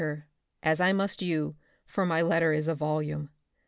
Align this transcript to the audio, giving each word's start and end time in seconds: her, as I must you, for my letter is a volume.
her, 0.01 0.25
as 0.63 0.81
I 0.81 0.93
must 0.93 1.21
you, 1.21 1.55
for 1.85 2.07
my 2.07 2.23
letter 2.23 2.53
is 2.53 2.67
a 2.67 2.73
volume. 2.73 3.29